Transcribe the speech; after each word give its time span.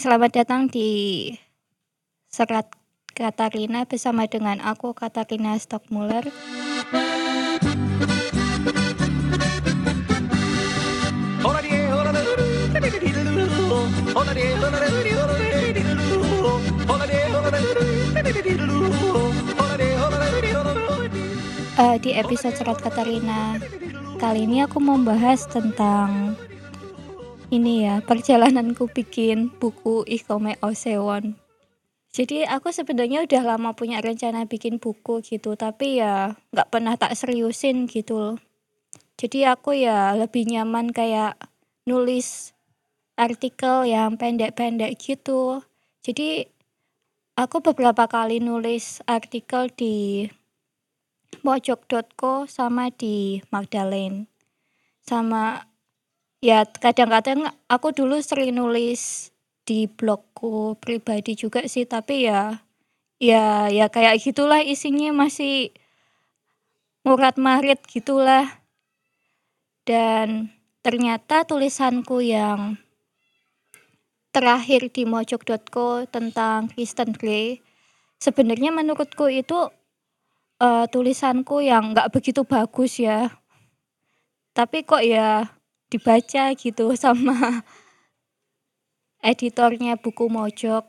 Selamat 0.00 0.32
datang 0.32 0.64
di 0.64 1.28
Serat 2.32 2.72
Katarina 3.12 3.84
bersama 3.84 4.24
dengan 4.24 4.56
aku 4.64 4.96
Katarina 4.96 5.60
Stockmuller. 5.60 6.24
Uh, 21.76 21.96
di 22.00 22.16
episode 22.16 22.56
Serat 22.56 22.80
Katarina 22.80 23.60
kali 24.16 24.48
ini 24.48 24.64
aku 24.64 24.80
mau 24.80 24.96
bahas 24.96 25.44
tentang 25.44 26.40
ini 27.50 27.82
ya 27.82 27.98
perjalananku 27.98 28.86
bikin 28.94 29.50
buku 29.58 30.06
Ikome 30.06 30.54
Osewon. 30.62 31.34
Jadi 32.10 32.46
aku 32.46 32.70
sebenarnya 32.70 33.26
udah 33.26 33.42
lama 33.54 33.74
punya 33.74 33.98
rencana 33.98 34.46
bikin 34.46 34.78
buku 34.78 35.22
gitu, 35.22 35.58
tapi 35.58 35.98
ya 35.98 36.38
nggak 36.54 36.70
pernah 36.70 36.94
tak 36.94 37.14
seriusin 37.18 37.90
gitu 37.90 38.18
loh. 38.18 38.36
Jadi 39.18 39.46
aku 39.46 39.74
ya 39.74 40.14
lebih 40.14 40.46
nyaman 40.46 40.94
kayak 40.94 41.38
nulis 41.86 42.54
artikel 43.18 43.86
yang 43.86 44.14
pendek-pendek 44.14 44.94
gitu. 44.98 45.62
Jadi 46.06 46.46
aku 47.34 47.62
beberapa 47.62 48.06
kali 48.06 48.38
nulis 48.38 49.02
artikel 49.10 49.70
di 49.74 50.26
mojok.co 51.42 52.46
sama 52.46 52.90
di 52.94 53.38
Magdalene. 53.54 54.26
Sama 55.02 55.69
Ya 56.40 56.64
kadang-kadang 56.64 57.52
aku 57.68 57.92
dulu 57.92 58.16
sering 58.24 58.56
nulis 58.56 59.28
di 59.68 59.84
blogku 59.84 60.72
pribadi 60.80 61.36
juga 61.36 61.68
sih, 61.68 61.84
tapi 61.84 62.24
ya 62.24 62.64
ya 63.20 63.68
ya 63.68 63.92
kayak 63.92 64.24
gitulah 64.24 64.64
isinya 64.64 65.12
masih 65.12 65.76
murat-marit 67.04 67.84
gitulah. 67.84 68.48
Dan 69.84 70.48
ternyata 70.80 71.44
tulisanku 71.44 72.24
yang 72.24 72.80
terakhir 74.32 74.88
di 74.88 75.04
mojok.co 75.04 76.08
tentang 76.08 76.72
Kristen 76.72 77.12
Grey, 77.12 77.60
sebenarnya 78.16 78.72
menurutku 78.72 79.28
itu, 79.28 79.68
uh, 80.56 80.84
tulisanku 80.88 81.60
yang 81.60 81.92
nggak 81.92 82.08
begitu 82.16 82.48
bagus 82.48 82.96
ya. 82.96 83.28
Tapi 84.56 84.88
kok 84.88 85.04
ya 85.04 85.59
dibaca 85.90 86.54
gitu 86.54 86.94
sama 87.02 87.66
editornya 89.20 90.00
buku 90.00 90.30
Mojok. 90.30 90.86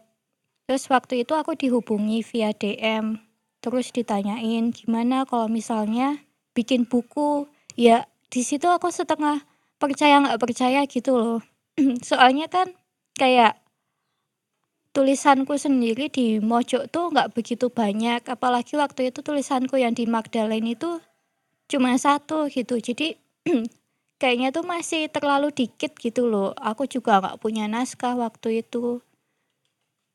Terus 0.69 0.87
waktu 0.87 1.27
itu 1.27 1.35
aku 1.35 1.57
dihubungi 1.59 2.23
via 2.23 2.55
DM, 2.55 3.19
terus 3.59 3.91
ditanyain 3.91 4.71
gimana 4.71 5.27
kalau 5.27 5.51
misalnya 5.51 6.21
bikin 6.55 6.87
buku. 6.87 7.49
Ya 7.75 8.07
di 8.31 8.45
situ 8.45 8.71
aku 8.71 8.87
setengah 8.87 9.43
percaya 9.75 10.23
nggak 10.23 10.39
percaya 10.39 10.87
gitu 10.87 11.17
loh. 11.19 11.39
Soalnya 12.07 12.47
kan 12.47 12.71
kayak 13.19 13.59
tulisanku 14.95 15.55
sendiri 15.55 16.07
di 16.07 16.39
Mojok 16.39 16.87
tuh 16.91 17.11
nggak 17.11 17.35
begitu 17.35 17.67
banyak, 17.67 18.23
apalagi 18.27 18.79
waktu 18.79 19.11
itu 19.11 19.19
tulisanku 19.23 19.75
yang 19.79 19.91
di 19.95 20.07
Magdalene 20.07 20.75
itu 20.75 20.99
cuma 21.67 21.95
satu 21.99 22.47
gitu. 22.47 22.79
Jadi 22.79 23.15
kayaknya 24.21 24.53
tuh 24.53 24.61
masih 24.61 25.09
terlalu 25.09 25.49
dikit 25.49 25.97
gitu 25.97 26.29
loh. 26.29 26.53
Aku 26.61 26.85
juga 26.85 27.17
nggak 27.17 27.41
punya 27.41 27.65
naskah 27.65 28.13
waktu 28.13 28.61
itu. 28.61 29.01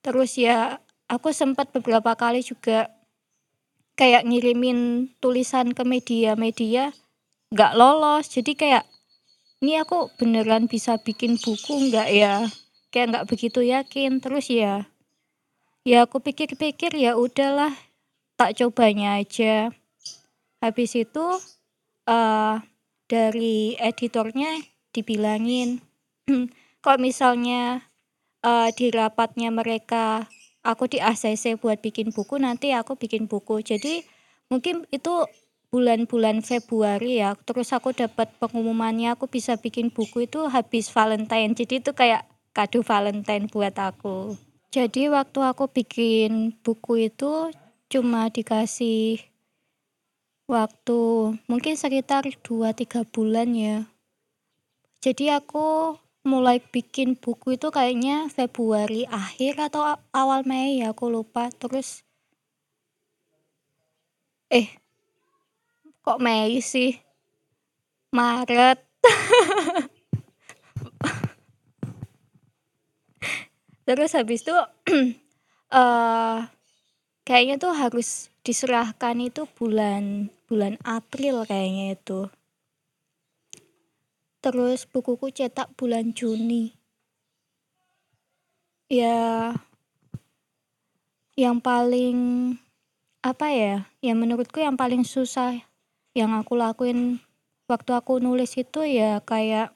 Terus 0.06 0.38
ya 0.38 0.78
aku 1.10 1.34
sempat 1.34 1.74
beberapa 1.74 2.14
kali 2.14 2.46
juga 2.46 2.86
kayak 3.98 4.22
ngirimin 4.22 5.10
tulisan 5.18 5.74
ke 5.74 5.82
media-media 5.82 6.94
nggak 7.50 7.72
lolos. 7.74 8.30
Jadi 8.30 8.54
kayak 8.54 8.86
ini 9.58 9.82
aku 9.82 10.14
beneran 10.14 10.70
bisa 10.70 11.02
bikin 11.02 11.34
buku 11.34 11.90
nggak 11.90 12.08
ya? 12.14 12.46
Kayak 12.94 13.06
nggak 13.10 13.26
begitu 13.26 13.66
yakin. 13.66 14.22
Terus 14.22 14.46
ya 14.46 14.86
ya 15.82 16.06
aku 16.06 16.22
pikir-pikir 16.22 16.94
ya 16.94 17.18
udahlah 17.18 17.74
tak 18.38 18.54
cobanya 18.54 19.18
aja. 19.18 19.74
Habis 20.62 20.94
itu 20.94 21.26
uh, 22.06 22.62
dari 23.06 23.78
editornya 23.78 24.62
dibilangin 24.90 25.82
kalau 26.82 26.98
misalnya 27.02 27.86
uh, 28.46 28.70
di 28.74 28.90
rapatnya 28.94 29.50
mereka 29.50 30.26
aku 30.66 30.90
di 30.90 30.98
ACC 30.98 31.58
buat 31.58 31.78
bikin 31.78 32.10
buku 32.10 32.42
nanti 32.42 32.74
aku 32.74 32.98
bikin 32.98 33.30
buku. 33.30 33.62
Jadi 33.62 34.02
mungkin 34.50 34.86
itu 34.90 35.26
bulan-bulan 35.70 36.46
Februari 36.46 37.18
ya 37.18 37.34
terus 37.34 37.74
aku 37.74 37.90
dapat 37.90 38.30
pengumumannya 38.38 39.18
aku 39.18 39.26
bisa 39.26 39.58
bikin 39.58 39.90
buku 39.94 40.26
itu 40.26 40.46
habis 40.50 40.90
Valentine. 40.90 41.54
Jadi 41.54 41.82
itu 41.82 41.90
kayak 41.94 42.26
kado 42.54 42.82
Valentine 42.82 43.46
buat 43.50 43.74
aku. 43.78 44.34
Jadi 44.74 45.08
waktu 45.08 45.40
aku 45.40 45.70
bikin 45.70 46.58
buku 46.60 47.08
itu 47.08 47.50
cuma 47.86 48.28
dikasih 48.28 49.22
waktu 50.46 51.34
mungkin 51.50 51.74
sekitar 51.74 52.22
2-3 52.46 53.02
bulan 53.10 53.50
ya. 53.54 53.90
Jadi 55.02 55.30
aku 55.30 55.98
mulai 56.26 56.58
bikin 56.58 57.14
buku 57.18 57.54
itu 57.58 57.70
kayaknya 57.70 58.26
Februari 58.30 59.06
akhir 59.06 59.58
atau 59.70 59.98
awal 60.14 60.42
Mei 60.46 60.82
ya 60.82 60.94
aku 60.94 61.10
lupa. 61.10 61.50
Terus 61.50 62.02
eh 64.50 64.70
kok 66.02 66.22
Mei 66.22 66.62
sih? 66.62 66.94
Maret. 68.14 68.78
Terus 73.86 74.10
habis 74.18 74.42
itu 74.42 74.54
uh, 75.70 76.38
kayaknya 77.26 77.58
tuh 77.58 77.70
harus 77.74 78.30
diserahkan 78.42 79.18
itu 79.22 79.46
bulan 79.58 80.30
bulan 80.46 80.78
April 80.86 81.42
kayaknya 81.42 81.98
itu. 81.98 82.30
Terus 84.40 84.86
bukuku 84.86 85.34
cetak 85.34 85.74
bulan 85.74 86.14
Juni. 86.14 86.70
Ya 88.86 89.50
yang 91.34 91.58
paling 91.58 92.18
apa 93.26 93.50
ya? 93.50 93.90
Yang 93.98 94.18
menurutku 94.22 94.62
yang 94.62 94.78
paling 94.78 95.02
susah 95.02 95.58
yang 96.14 96.32
aku 96.32 96.54
lakuin 96.54 97.18
waktu 97.66 97.90
aku 97.92 98.22
nulis 98.22 98.54
itu 98.54 98.86
ya 98.86 99.18
kayak 99.26 99.74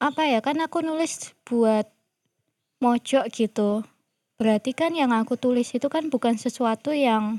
apa 0.00 0.22
ya? 0.24 0.40
Kan 0.40 0.64
aku 0.64 0.80
nulis 0.80 1.36
buat 1.44 1.92
mojok 2.80 3.28
gitu. 3.28 3.84
Berarti 4.40 4.74
kan 4.74 4.96
yang 4.96 5.14
aku 5.14 5.38
tulis 5.38 5.70
itu 5.76 5.86
kan 5.86 6.10
bukan 6.10 6.40
sesuatu 6.40 6.90
yang 6.90 7.38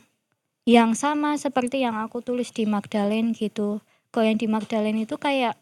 yang 0.65 0.97
sama 0.97 1.37
seperti 1.37 1.85
yang 1.85 1.93
aku 2.01 2.25
tulis 2.25 2.49
di 2.49 2.65
Magdalene 2.65 3.37
gitu. 3.37 3.85
Kalau 4.09 4.25
yang 4.25 4.41
di 4.41 4.49
Magdalene 4.49 5.05
itu 5.05 5.15
kayak 5.21 5.53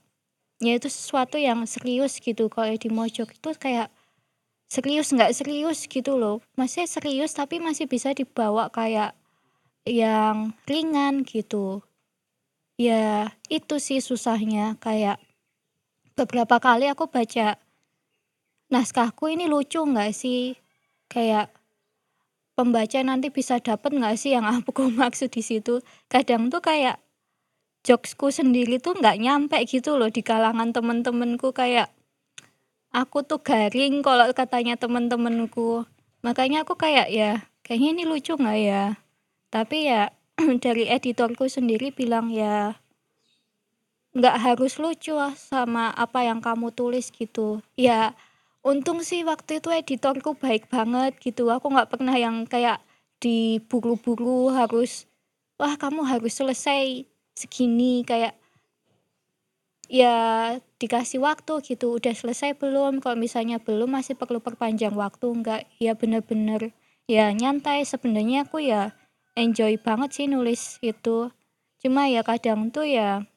ya 0.63 0.71
itu 0.79 0.87
sesuatu 0.87 1.35
yang 1.35 1.67
serius 1.67 2.23
gitu. 2.23 2.47
Kalau 2.47 2.71
di 2.71 2.87
Mojok 2.87 3.35
itu 3.35 3.49
kayak 3.59 3.91
serius 4.71 5.11
nggak 5.11 5.35
serius 5.35 5.85
gitu 5.91 6.15
loh. 6.15 6.39
Masih 6.55 6.87
serius 6.87 7.35
tapi 7.35 7.59
masih 7.59 7.85
bisa 7.91 8.15
dibawa 8.15 8.71
kayak 8.71 9.11
yang 9.83 10.55
ringan 10.63 11.27
gitu. 11.27 11.83
Ya 12.79 13.35
itu 13.51 13.77
sih 13.83 13.99
susahnya 13.99 14.79
kayak 14.79 15.19
beberapa 16.15 16.63
kali 16.63 16.87
aku 16.87 17.11
baca 17.11 17.59
naskahku 18.71 19.29
ini 19.35 19.51
lucu 19.51 19.83
nggak 19.83 20.15
sih? 20.15 20.55
Kayak 21.11 21.51
pembaca 22.53 23.01
nanti 23.01 23.33
bisa 23.33 23.57
dapet 23.57 23.93
nggak 23.93 24.15
sih 24.17 24.33
yang 24.33 24.45
aku 24.45 24.89
maksud 25.01 25.29
di 25.33 25.41
situ? 25.41 25.81
Kadang 26.09 26.49
tuh 26.53 26.61
kayak 26.61 27.01
jokesku 27.83 28.31
sendiri 28.31 28.79
tuh 28.79 28.95
nggak 28.95 29.19
nyampe 29.19 29.59
gitu 29.67 29.99
loh 29.99 30.07
di 30.07 30.23
kalangan 30.23 30.71
temen-temenku 30.71 31.51
kayak 31.51 31.91
aku 32.95 33.27
tuh 33.27 33.43
garing 33.43 33.99
kalau 34.05 34.29
katanya 34.31 34.79
temen-temenku. 34.79 35.83
Makanya 36.23 36.63
aku 36.63 36.79
kayak 36.79 37.11
ya 37.11 37.43
kayaknya 37.65 37.89
ini 37.99 38.03
lucu 38.07 38.39
nggak 38.39 38.59
ya? 38.63 38.83
Tapi 39.51 39.77
ya 39.91 40.13
dari 40.63 40.87
editorku 40.87 41.49
sendiri 41.51 41.91
bilang 41.91 42.31
ya 42.31 42.79
nggak 44.13 44.37
harus 44.45 44.77
lucu 44.77 45.17
sama 45.35 45.89
apa 45.89 46.21
yang 46.23 46.39
kamu 46.39 46.69
tulis 46.71 47.09
gitu. 47.09 47.59
Ya 47.73 48.13
untung 48.63 49.03
sih 49.03 49.27
waktu 49.27 49.59
itu 49.59 49.69
editorku 49.69 50.33
baik 50.39 50.71
banget 50.71 51.19
gitu. 51.19 51.51
Aku 51.51 51.67
nggak 51.69 51.91
pernah 51.91 52.15
yang 52.15 52.47
kayak 52.47 52.79
diburu-buru 53.19 54.51
harus 54.55 55.05
wah 55.59 55.75
kamu 55.75 56.07
harus 56.07 56.33
selesai 56.39 57.07
segini 57.35 58.03
kayak 58.07 58.35
ya 59.91 60.15
dikasih 60.79 61.19
waktu 61.21 61.59
gitu. 61.61 61.99
Udah 61.99 62.15
selesai 62.15 62.55
belum? 62.55 63.03
Kalau 63.03 63.19
misalnya 63.19 63.59
belum 63.59 63.99
masih 63.99 64.15
perlu 64.15 64.39
perpanjang 64.39 64.95
waktu. 64.95 65.27
Enggak 65.27 65.61
ya 65.77 65.93
bener-bener 65.93 66.71
ya 67.05 67.29
nyantai. 67.35 67.83
Sebenarnya 67.83 68.47
aku 68.47 68.63
ya 68.63 68.95
enjoy 69.35 69.75
banget 69.77 70.09
sih 70.15 70.25
nulis 70.31 70.79
itu. 70.79 71.29
Cuma 71.83 72.07
ya 72.07 72.23
kadang 72.23 72.71
tuh 72.71 72.87
ya 72.87 73.27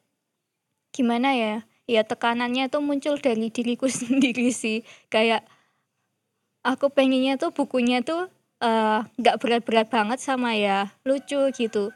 gimana 0.95 1.35
ya 1.35 1.55
ya 1.87 2.03
tekanannya 2.03 2.67
tuh 2.67 2.83
muncul 2.83 3.17
dari 3.19 3.49
diriku 3.49 3.87
sendiri 4.03 4.51
sih. 4.51 4.83
Kayak 5.09 5.47
aku 6.67 6.91
pengennya 6.91 7.39
tuh 7.39 7.55
bukunya 7.55 8.03
tuh 8.03 8.27
eh, 8.61 9.01
nggak 9.07 9.37
uh, 9.39 9.41
berat-berat 9.41 9.87
banget 9.89 10.19
sama 10.19 10.59
ya 10.59 10.91
lucu 11.07 11.39
gitu. 11.55 11.95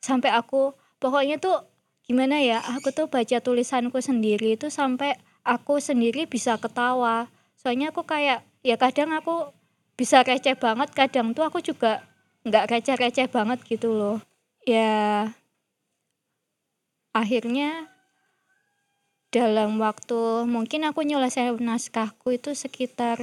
Sampai 0.00 0.30
aku 0.30 0.72
pokoknya 1.02 1.42
tuh 1.42 1.66
gimana 2.06 2.38
ya 2.38 2.62
aku 2.62 2.94
tuh 2.94 3.10
baca 3.10 3.42
tulisanku 3.42 3.98
sendiri 3.98 4.54
itu 4.54 4.70
sampai 4.70 5.18
aku 5.42 5.82
sendiri 5.82 6.30
bisa 6.30 6.54
ketawa. 6.62 7.26
Soalnya 7.58 7.90
aku 7.90 8.06
kayak 8.06 8.46
ya 8.62 8.78
kadang 8.78 9.10
aku 9.14 9.50
bisa 9.98 10.22
receh 10.22 10.54
banget 10.54 10.92
kadang 10.94 11.34
tuh 11.34 11.48
aku 11.48 11.58
juga 11.64 12.04
nggak 12.46 12.70
receh-receh 12.70 13.26
banget 13.26 13.58
gitu 13.66 13.90
loh. 13.90 14.22
Ya 14.62 15.34
akhirnya 17.16 17.95
dalam 19.36 19.76
waktu 19.76 20.48
mungkin 20.48 20.88
aku 20.88 21.04
nyelesain 21.04 21.60
naskahku 21.60 22.32
itu 22.40 22.56
sekitar 22.56 23.20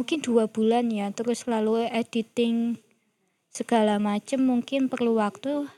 mungkin 0.00 0.24
dua 0.24 0.48
bulan 0.48 0.88
ya 0.88 1.12
terus 1.12 1.44
lalu 1.44 1.84
editing 1.92 2.80
segala 3.52 4.00
macem 4.00 4.40
mungkin 4.40 4.88
perlu 4.88 5.20
waktu 5.20 5.68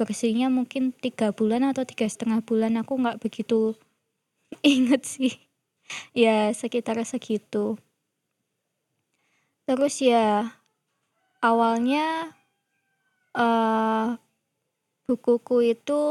bersihnya 0.00 0.48
mungkin 0.48 0.96
tiga 0.96 1.36
bulan 1.36 1.68
atau 1.68 1.84
tiga 1.84 2.08
setengah 2.08 2.40
bulan 2.40 2.80
aku 2.80 2.96
nggak 2.96 3.20
begitu 3.20 3.76
inget 4.66 5.06
sih. 5.06 5.34
Ya 6.14 6.50
sekitar 6.54 6.98
segitu. 7.02 7.78
Terus 9.66 9.94
ya 10.02 10.58
awalnya 11.38 12.34
uh, 13.34 14.18
bukuku 15.06 15.74
itu 15.78 16.02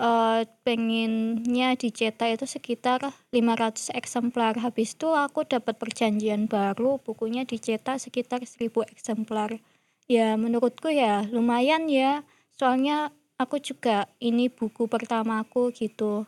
uh, 0.00 0.42
pengennya 0.64 1.76
dicetak 1.76 2.40
itu 2.40 2.46
sekitar 2.48 3.12
500 3.30 3.92
eksemplar. 3.92 4.56
Habis 4.56 4.96
itu 4.96 5.12
aku 5.12 5.44
dapat 5.44 5.76
perjanjian 5.76 6.48
baru 6.48 6.96
bukunya 6.98 7.44
dicetak 7.44 8.00
sekitar 8.00 8.40
1000 8.42 8.88
eksemplar. 8.88 9.60
Ya 10.08 10.34
menurutku 10.40 10.88
ya 10.88 11.28
lumayan 11.28 11.86
ya. 11.86 12.24
Soalnya 12.56 13.12
aku 13.36 13.60
juga 13.60 14.08
ini 14.18 14.48
buku 14.48 14.88
pertamaku 14.88 15.70
gitu. 15.76 16.24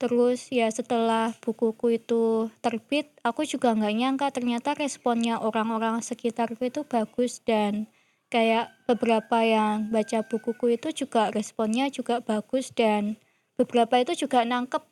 Terus 0.00 0.50
ya 0.50 0.66
setelah 0.72 1.30
bukuku 1.38 2.02
itu 2.02 2.50
terbit 2.58 3.14
aku 3.22 3.46
juga 3.46 3.72
nggak 3.72 3.94
nyangka 3.94 4.26
ternyata 4.34 4.74
responnya 4.74 5.38
orang-orang 5.38 6.02
sekitarku 6.02 6.66
itu 6.66 6.82
bagus 6.82 7.40
dan 7.46 7.86
kayak 8.32 8.72
beberapa 8.88 9.40
yang 9.44 9.88
baca 9.88 10.24
bukuku 10.26 10.80
itu 10.80 11.04
juga 11.04 11.30
responnya 11.30 11.88
juga 11.88 12.20
bagus 12.20 12.72
dan 12.74 13.16
beberapa 13.54 14.00
itu 14.00 14.26
juga 14.26 14.42
nangkep 14.42 14.82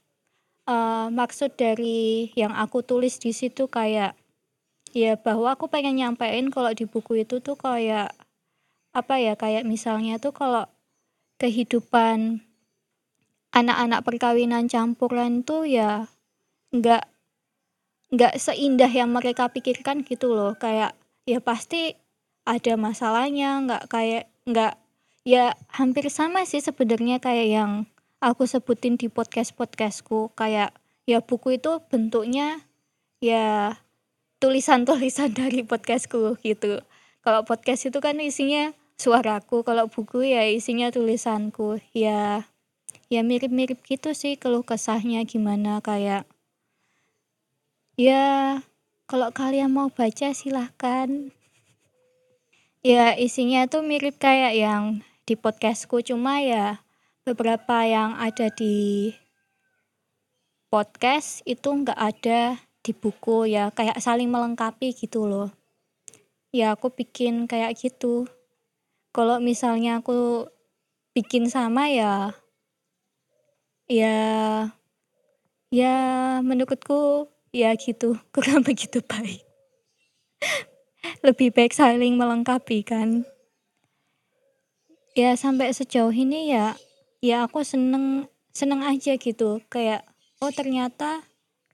uh, 0.70 1.08
maksud 1.10 1.58
dari 1.58 2.30
yang 2.38 2.54
aku 2.54 2.84
tulis 2.86 3.18
di 3.18 3.34
situ 3.34 3.66
kayak 3.66 4.14
ya 4.92 5.16
bahwa 5.16 5.56
aku 5.56 5.66
pengen 5.72 5.98
nyampein 5.98 6.52
kalau 6.52 6.70
di 6.76 6.84
buku 6.84 7.24
itu 7.24 7.40
tuh 7.40 7.56
kayak 7.56 8.12
apa 8.92 9.14
ya 9.16 9.34
kayak 9.34 9.64
misalnya 9.64 10.20
tuh 10.20 10.36
kalau 10.36 10.68
kehidupan 11.40 12.44
anak-anak 13.52 14.00
perkawinan 14.04 14.68
campuran 14.68 15.44
tuh 15.44 15.68
ya 15.68 16.08
nggak 16.72 17.04
nggak 18.12 18.36
seindah 18.36 18.92
yang 18.92 19.12
mereka 19.12 19.48
pikirkan 19.48 20.04
gitu 20.04 20.36
loh. 20.36 20.52
Kayak 20.60 20.96
ya 21.24 21.40
pasti 21.40 21.96
ada 22.42 22.74
masalahnya 22.74 23.62
nggak 23.62 23.84
kayak 23.90 24.24
nggak 24.48 24.74
ya 25.22 25.54
hampir 25.70 26.10
sama 26.10 26.42
sih 26.42 26.58
sebenarnya 26.58 27.22
kayak 27.22 27.48
yang 27.48 27.72
aku 28.18 28.46
sebutin 28.46 28.98
di 28.98 29.06
podcast 29.06 29.54
podcastku 29.54 30.34
kayak 30.34 30.74
ya 31.06 31.22
buku 31.22 31.58
itu 31.58 31.82
bentuknya 31.90 32.62
ya 33.22 33.78
tulisan-tulisan 34.42 35.30
dari 35.38 35.62
podcastku 35.62 36.34
gitu. 36.42 36.82
Kalau 37.22 37.46
podcast 37.46 37.86
itu 37.86 38.02
kan 38.02 38.18
isinya 38.18 38.74
suaraku, 38.98 39.62
kalau 39.62 39.86
buku 39.86 40.26
ya 40.26 40.42
isinya 40.50 40.90
tulisanku. 40.90 41.78
Ya 41.94 42.50
ya 43.06 43.20
mirip-mirip 43.22 43.78
gitu 43.86 44.16
sih 44.16 44.40
kalau 44.40 44.64
kesahnya 44.64 45.22
gimana 45.28 45.84
kayak 45.84 46.24
ya 48.00 48.56
kalau 49.04 49.28
kalian 49.36 49.68
mau 49.68 49.92
baca 49.92 50.32
silahkan 50.32 51.28
ya 52.82 53.14
isinya 53.14 53.70
tuh 53.70 53.86
mirip 53.86 54.18
kayak 54.18 54.58
yang 54.58 54.84
di 55.22 55.38
podcastku 55.38 56.02
cuma 56.02 56.42
ya 56.42 56.82
beberapa 57.22 57.86
yang 57.86 58.18
ada 58.18 58.50
di 58.50 59.14
podcast 60.66 61.46
itu 61.46 61.70
nggak 61.70 61.94
ada 61.94 62.58
di 62.82 62.90
buku 62.90 63.46
ya 63.46 63.70
kayak 63.70 64.02
saling 64.02 64.26
melengkapi 64.26 64.90
gitu 64.98 65.30
loh. 65.30 65.54
Ya 66.50 66.74
aku 66.74 66.90
bikin 66.90 67.46
kayak 67.46 67.78
gitu. 67.78 68.26
Kalau 69.14 69.38
misalnya 69.38 70.02
aku 70.02 70.50
bikin 71.14 71.46
sama 71.46 71.86
ya 71.86 72.34
ya 73.86 74.16
ya 75.68 75.94
menurutku 76.40 77.28
ya 77.52 77.76
gitu 77.76 78.16
kurang 78.34 78.64
begitu 78.64 79.04
baik 79.04 79.44
lebih 81.22 81.54
baik 81.54 81.74
saling 81.74 82.18
melengkapi 82.18 82.82
kan? 82.86 83.26
Ya 85.12 85.36
sampai 85.36 85.70
sejauh 85.70 86.14
ini 86.14 86.50
ya 86.50 86.74
ya 87.20 87.44
aku 87.44 87.62
seneng 87.62 88.26
seneng 88.50 88.80
aja 88.82 89.14
gitu. 89.20 89.60
Kayak 89.68 90.08
oh 90.40 90.50
ternyata 90.50 91.22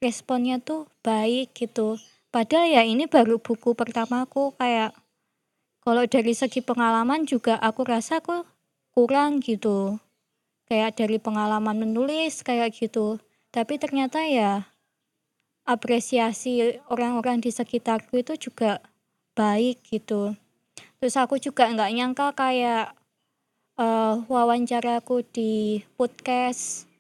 responnya 0.02 0.58
tuh 0.58 0.90
baik 1.00 1.54
gitu. 1.54 1.96
Padahal 2.28 2.69
ya 2.69 2.82
ini 2.84 3.08
baru 3.08 3.40
buku 3.40 3.72
pertamaku 3.72 4.52
kayak 4.58 4.92
kalau 5.80 6.04
dari 6.04 6.36
segi 6.36 6.60
pengalaman 6.60 7.25
juga 7.25 7.56
aku 7.56 7.86
rasa 7.88 8.20
aku 8.20 8.44
kurang 8.92 9.40
gitu. 9.40 9.96
Kayak 10.69 11.00
dari 11.00 11.16
pengalaman 11.16 11.80
menulis 11.80 12.44
kayak 12.44 12.76
gitu. 12.76 13.16
Tapi 13.48 13.80
ternyata 13.80 14.20
ya 14.28 14.69
apresiasi 15.64 16.80
orang-orang 16.92 17.40
di 17.40 17.48
sekitarku 17.48 18.20
itu 18.20 18.37
juga 18.37 18.85
baik 19.38 19.87
gitu. 19.87 20.35
Terus 20.99 21.14
aku 21.14 21.38
juga 21.38 21.71
nggak 21.71 21.95
nyangka 21.95 22.26
kayak 22.35 22.99
uh, 23.78 24.26
wawancaraku 24.26 25.23
di 25.30 25.78
podcast 25.95 26.90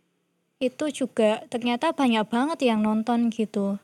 itu 0.62 0.90
juga 0.94 1.42
ternyata 1.50 1.90
banyak 1.90 2.22
banget 2.30 2.58
yang 2.62 2.86
nonton 2.86 3.34
gitu. 3.34 3.82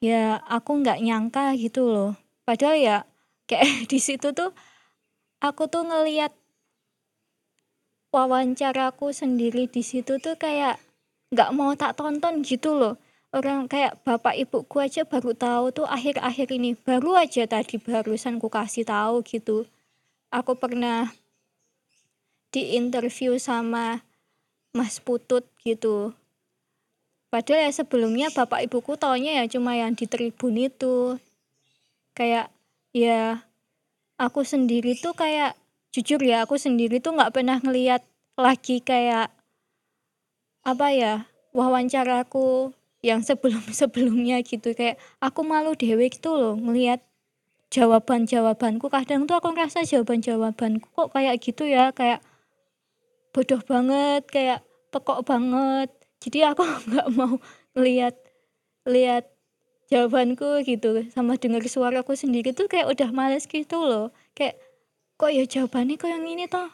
Ya 0.00 0.40
aku 0.48 0.80
nggak 0.80 1.04
nyangka 1.04 1.52
gitu 1.60 1.92
loh. 1.92 2.10
Padahal 2.48 2.80
ya 2.80 2.96
kayak 3.52 3.84
di 3.92 4.00
situ 4.00 4.32
tuh 4.32 4.56
aku 5.44 5.68
tuh 5.68 5.84
ngeliat 5.84 6.32
wawancaraku 8.16 9.12
sendiri 9.12 9.68
di 9.68 9.84
situ 9.84 10.16
tuh 10.16 10.40
kayak 10.40 10.80
nggak 11.36 11.52
mau 11.52 11.76
tak 11.76 12.00
tonton 12.00 12.40
gitu 12.40 12.72
loh 12.72 12.96
orang 13.36 13.68
kayak 13.68 14.00
bapak 14.00 14.32
ibuku 14.40 14.80
aja 14.80 15.04
baru 15.04 15.36
tahu 15.36 15.68
tuh 15.76 15.86
akhir-akhir 15.86 16.48
ini. 16.56 16.72
Baru 16.72 17.12
aja 17.12 17.44
tadi 17.44 17.76
barusan 17.76 18.40
ku 18.40 18.48
kasih 18.48 18.88
tahu 18.88 19.20
gitu. 19.20 19.68
Aku 20.32 20.56
pernah 20.56 21.12
di 22.48 22.80
interview 22.80 23.36
sama 23.36 24.00
Mas 24.72 24.96
Putut 24.96 25.44
gitu. 25.60 26.16
Padahal 27.28 27.68
ya 27.68 27.70
sebelumnya 27.76 28.32
bapak 28.32 28.64
ibuku 28.64 28.96
taunya 28.96 29.44
ya 29.44 29.44
cuma 29.52 29.76
yang 29.76 29.92
di 29.92 30.08
tribun 30.08 30.56
itu. 30.56 31.20
Kayak 32.16 32.48
ya 32.96 33.44
aku 34.16 34.40
sendiri 34.40 34.96
tuh 34.96 35.12
kayak 35.12 35.52
jujur 35.92 36.20
ya 36.24 36.48
aku 36.48 36.56
sendiri 36.56 37.04
tuh 37.04 37.12
nggak 37.12 37.36
pernah 37.36 37.60
ngeliat 37.60 38.00
lagi 38.40 38.80
kayak 38.80 39.28
apa 40.64 40.86
ya 40.92 41.14
wawancaraku 41.52 42.72
yang 43.06 43.22
sebelum 43.22 43.62
sebelumnya 43.80 44.42
gitu. 44.42 44.74
Kayak 44.74 44.98
aku 45.22 45.46
malu 45.46 45.78
dewe 45.78 46.10
gitu 46.10 46.34
loh 46.34 46.54
ngeliat 46.58 47.00
jawaban 47.70 48.26
jawabanku 48.26 48.86
kadang 48.90 49.26
tuh 49.26 49.38
aku 49.38 49.50
ngerasa 49.54 49.82
jawaban 49.86 50.22
jawabanku 50.22 50.86
kok 50.86 51.10
kayak 51.10 51.34
gitu 51.42 51.66
ya 51.66 51.90
kayak 51.90 52.22
bodoh 53.34 53.58
banget 53.62 54.22
kayak 54.26 54.60
pekok 54.90 55.22
banget. 55.22 55.88
Jadi 56.22 56.38
aku 56.42 56.62
nggak 56.90 57.08
mau 57.14 57.38
lihat 57.78 58.14
lihat 58.86 59.30
jawabanku 59.86 60.66
gitu 60.66 61.06
sama 61.14 61.38
dengar 61.38 61.62
suaraku 61.62 62.18
sendiri 62.18 62.50
tuh 62.50 62.66
kayak 62.66 62.90
udah 62.90 63.10
males 63.14 63.46
gitu 63.46 63.78
loh. 63.82 64.10
Kayak 64.34 64.58
kok 65.16 65.30
ya 65.30 65.44
jawabannya 65.46 65.94
kok 65.96 66.10
yang 66.10 66.26
ini 66.26 66.44
toh 66.50 66.68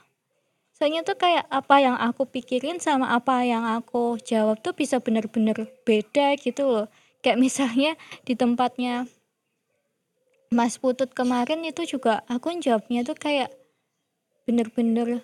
Soalnya 0.83 1.07
tuh 1.07 1.15
kayak 1.15 1.47
apa 1.47 1.79
yang 1.79 1.95
aku 1.95 2.27
pikirin 2.27 2.83
sama 2.83 3.15
apa 3.15 3.47
yang 3.47 3.63
aku 3.63 4.19
jawab 4.19 4.59
tuh 4.67 4.75
bisa 4.75 4.99
bener-bener 4.99 5.71
beda 5.87 6.35
gitu 6.43 6.67
loh. 6.67 6.91
Kayak 7.23 7.39
misalnya 7.39 7.95
di 8.27 8.35
tempatnya 8.35 9.07
Mas 10.51 10.83
Putut 10.83 11.15
kemarin 11.15 11.63
itu 11.63 11.87
juga 11.87 12.27
aku 12.27 12.59
jawabnya 12.59 13.07
tuh 13.07 13.15
kayak 13.15 13.55
bener-bener 14.43 15.23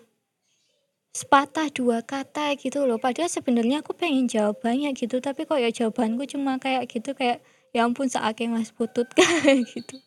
sepatah 1.11 1.75
dua 1.75 2.07
kata 2.07 2.55
gitu 2.55 2.87
loh. 2.87 3.03
Padahal 3.03 3.27
sebenarnya 3.27 3.83
aku 3.83 3.99
pengen 3.99 4.31
jawab 4.31 4.63
banyak 4.63 4.95
gitu, 4.95 5.19
tapi 5.19 5.43
kok 5.43 5.59
ya 5.59 5.75
jawabanku 5.75 6.23
cuma 6.31 6.63
kayak 6.63 6.87
gitu 6.87 7.19
kayak 7.19 7.43
ya 7.75 7.83
ampun 7.83 8.07
seake 8.07 8.47
Mas 8.47 8.71
Putut 8.71 9.11
kayak 9.19 9.67
gitu. 9.75 9.99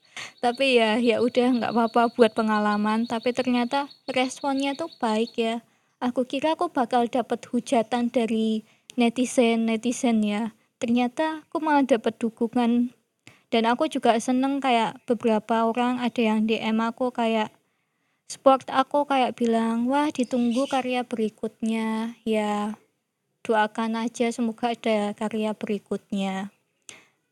Tapi 0.43 0.77
ya 0.79 0.97
ya 0.97 1.21
udah 1.21 1.47
nggak 1.61 1.71
apa-apa 1.73 2.13
buat 2.13 2.31
pengalaman, 2.33 3.05
tapi 3.05 3.31
ternyata 3.31 3.87
responnya 4.09 4.73
tuh 4.73 4.89
baik 5.01 5.37
ya. 5.37 5.65
Aku 6.01 6.25
kira 6.25 6.57
aku 6.57 6.73
bakal 6.73 7.05
dapat 7.05 7.45
hujatan 7.45 8.09
dari 8.09 8.65
netizen-netizen 8.97 10.25
ya. 10.25 10.53
Ternyata 10.81 11.45
aku 11.45 11.61
malah 11.61 11.85
dapat 11.85 12.17
dukungan 12.17 12.89
dan 13.51 13.63
aku 13.67 13.91
juga 13.91 14.15
seneng 14.17 14.63
kayak 14.63 15.03
beberapa 15.05 15.67
orang 15.67 15.99
ada 15.99 16.23
yang 16.23 16.47
DM 16.47 16.79
aku 16.81 17.11
kayak 17.11 17.51
support 18.31 18.63
aku 18.71 19.03
kayak 19.03 19.35
bilang, 19.35 19.85
"Wah, 19.91 20.07
ditunggu 20.07 20.65
karya 20.71 21.03
berikutnya." 21.03 22.15
Ya 22.23 22.79
doakan 23.43 23.99
aja 24.07 24.31
semoga 24.31 24.71
ada 24.71 25.11
karya 25.17 25.51
berikutnya. 25.51 26.53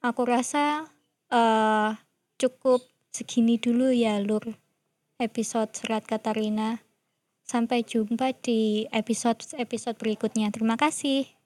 Aku 0.03 0.27
rasa 0.27 0.91
uh, 1.31 1.95
cukup 2.39 2.79
segini 3.11 3.59
dulu 3.59 3.91
ya, 3.91 4.15
Lur. 4.23 4.55
Episode 5.19 5.75
Serat 5.75 6.07
Katarina. 6.07 6.79
Sampai 7.43 7.83
jumpa 7.83 8.31
di 8.39 8.87
episode-episode 8.95 9.99
berikutnya. 9.99 10.47
Terima 10.47 10.79
kasih. 10.79 11.38